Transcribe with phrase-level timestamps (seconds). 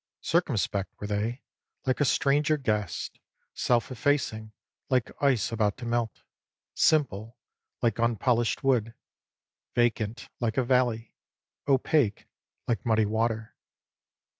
[0.21, 1.43] Circumspect were they,
[1.85, 3.19] like a stranger guest;
[3.53, 4.51] self effacing,
[4.89, 6.23] like ice about to melt;
[6.73, 7.37] simple,
[7.83, 8.95] like unpolished wood;
[9.75, 11.13] vacant, like a valley;
[11.67, 12.25] opaque,
[12.67, 13.53] like muddy water.